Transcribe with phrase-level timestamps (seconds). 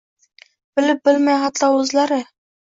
[0.79, 2.21] Bilib-bilmay hatto oʼzlari